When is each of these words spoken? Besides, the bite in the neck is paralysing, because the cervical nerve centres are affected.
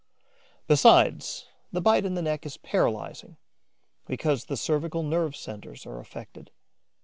Besides, 0.65 1.45
the 1.71 1.79
bite 1.79 2.05
in 2.05 2.15
the 2.15 2.23
neck 2.23 2.43
is 2.47 2.57
paralysing, 2.57 3.37
because 4.07 4.45
the 4.45 4.57
cervical 4.57 5.03
nerve 5.03 5.35
centres 5.35 5.85
are 5.85 5.99
affected. 5.99 6.49